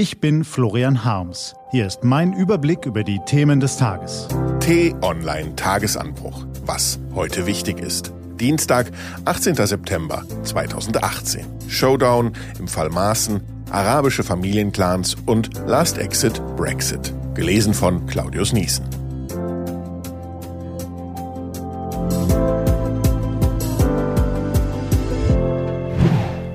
[0.00, 1.54] Ich bin Florian Harms.
[1.72, 4.28] Hier ist mein Überblick über die Themen des Tages.
[4.60, 6.46] T-Online Tagesanbruch.
[6.64, 8.10] Was heute wichtig ist.
[8.36, 8.90] Dienstag,
[9.26, 9.56] 18.
[9.56, 11.44] September 2018.
[11.68, 17.12] Showdown im Fall Maaßen, arabische Familienclans und Last Exit Brexit.
[17.34, 18.86] Gelesen von Claudius Niesen.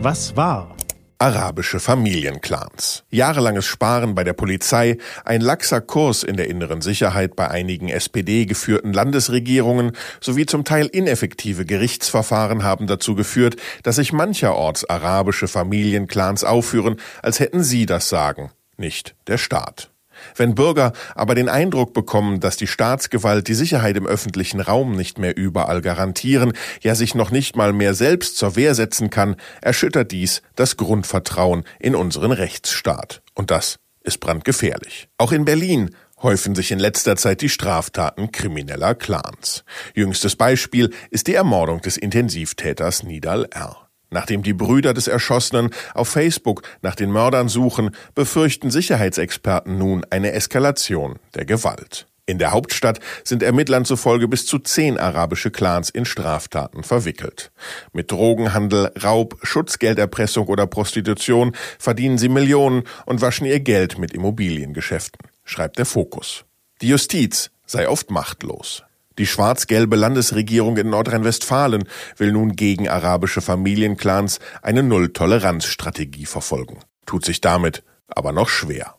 [0.02, 0.76] Was war?
[1.18, 3.06] Arabische Familienclans.
[3.10, 8.46] Jahrelanges Sparen bei der Polizei, ein laxer Kurs in der inneren Sicherheit bei einigen SPD
[8.46, 16.44] geführten Landesregierungen sowie zum Teil ineffektive Gerichtsverfahren haben dazu geführt, dass sich mancherorts arabische Familienclans
[16.44, 19.95] aufführen, als hätten sie das Sagen, nicht der Staat.
[20.36, 25.20] Wenn Bürger aber den Eindruck bekommen, dass die Staatsgewalt die Sicherheit im öffentlichen Raum nicht
[25.20, 30.12] mehr überall garantieren, ja sich noch nicht mal mehr selbst zur Wehr setzen kann, erschüttert
[30.12, 33.22] dies das Grundvertrauen in unseren Rechtsstaat.
[33.34, 35.10] Und das ist brandgefährlich.
[35.18, 39.64] Auch in Berlin häufen sich in letzter Zeit die Straftaten krimineller Clans.
[39.94, 43.85] Jüngstes Beispiel ist die Ermordung des Intensivtäters Nidal R.
[44.16, 50.32] Nachdem die Brüder des Erschossenen auf Facebook nach den Mördern suchen, befürchten Sicherheitsexperten nun eine
[50.32, 52.08] Eskalation der Gewalt.
[52.26, 57.52] In der Hauptstadt sind Ermittlern zufolge bis zu zehn arabische Clans in Straftaten verwickelt.
[57.92, 65.30] Mit Drogenhandel, Raub, Schutzgelderpressung oder Prostitution verdienen sie Millionen und waschen ihr Geld mit Immobiliengeschäften,
[65.44, 66.46] schreibt der Fokus.
[66.82, 68.85] Die Justiz sei oft machtlos.
[69.18, 71.86] Die schwarz-gelbe Landesregierung in Nordrhein-Westfalen
[72.18, 76.80] will nun gegen arabische Familienclans eine Null-Toleranz-Strategie verfolgen.
[77.06, 78.96] Tut sich damit aber noch schwer.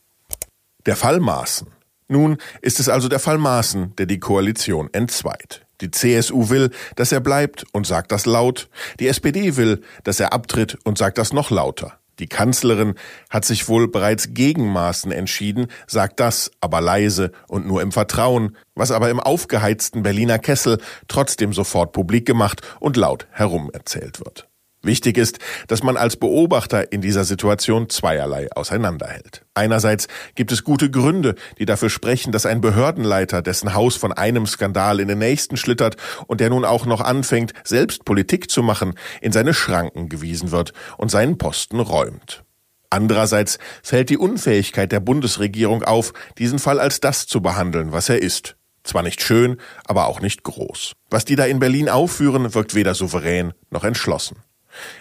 [0.86, 1.68] Der Fall Maaßen.
[2.08, 5.66] Nun ist es also der Fall Maaßen, der die Koalition entzweit.
[5.80, 8.68] Die CSU will, dass er bleibt und sagt das laut.
[9.00, 11.98] Die SPD will, dass er abtritt und sagt das noch lauter.
[12.18, 12.94] Die Kanzlerin
[13.30, 18.56] hat sich wohl bereits gegen Maaßen entschieden, sagt das aber leise und nur im Vertrauen,
[18.74, 24.48] was aber im aufgeheizten Berliner Kessel trotzdem sofort publik gemacht und laut herumerzählt wird.
[24.86, 29.44] Wichtig ist, dass man als Beobachter in dieser Situation zweierlei auseinanderhält.
[29.54, 34.46] Einerseits gibt es gute Gründe, die dafür sprechen, dass ein Behördenleiter, dessen Haus von einem
[34.46, 35.96] Skandal in den nächsten schlittert
[36.28, 40.72] und der nun auch noch anfängt, selbst Politik zu machen, in seine Schranken gewiesen wird
[40.98, 42.44] und seinen Posten räumt.
[42.88, 48.22] Andererseits fällt die Unfähigkeit der Bundesregierung auf, diesen Fall als das zu behandeln, was er
[48.22, 48.56] ist.
[48.84, 50.92] Zwar nicht schön, aber auch nicht groß.
[51.10, 54.36] Was die da in Berlin aufführen, wirkt weder souverän noch entschlossen.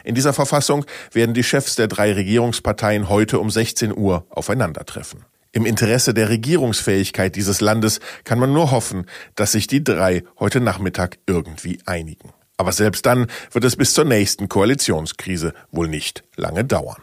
[0.03, 5.25] In dieser Verfassung werden die Chefs der drei Regierungsparteien heute um 16 Uhr aufeinandertreffen.
[5.52, 10.59] Im Interesse der Regierungsfähigkeit dieses Landes kann man nur hoffen, dass sich die drei heute
[10.59, 12.34] Nachmittag irgendwie einigen.
[12.58, 17.02] Aber selbst dann wird es bis zur nächsten Koalitionskrise wohl nicht lange dauern.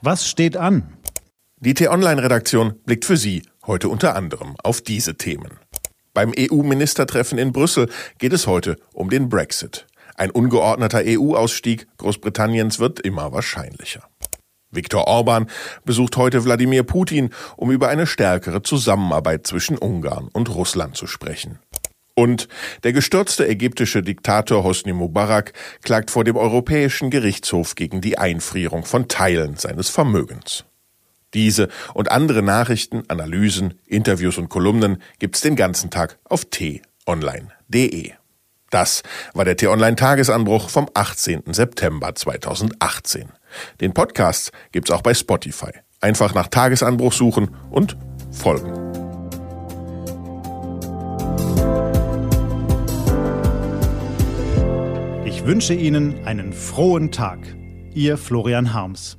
[0.00, 0.96] Was steht an?
[1.58, 5.58] Die T-Online-Redaktion blickt für Sie heute unter anderem auf diese Themen.
[6.14, 7.88] Beim EU-Ministertreffen in Brüssel
[8.18, 9.86] geht es heute um den Brexit.
[10.22, 14.04] Ein ungeordneter EU-Ausstieg Großbritanniens wird immer wahrscheinlicher.
[14.70, 15.48] Viktor Orban
[15.84, 21.58] besucht heute Wladimir Putin, um über eine stärkere Zusammenarbeit zwischen Ungarn und Russland zu sprechen.
[22.14, 22.46] Und
[22.84, 29.08] der gestürzte ägyptische Diktator Hosni Mubarak klagt vor dem Europäischen Gerichtshof gegen die Einfrierung von
[29.08, 30.64] Teilen seines Vermögens.
[31.34, 38.12] Diese und andere Nachrichten, Analysen, Interviews und Kolumnen gibt's den ganzen Tag auf t-online.de.
[38.72, 39.02] Das
[39.34, 41.42] war der T-Online-Tagesanbruch vom 18.
[41.52, 43.28] September 2018.
[43.82, 45.72] Den Podcast gibt's auch bei Spotify.
[46.00, 47.98] Einfach nach Tagesanbruch suchen und
[48.30, 48.72] folgen.
[55.26, 57.40] Ich wünsche Ihnen einen frohen Tag.
[57.92, 59.18] Ihr Florian Harms.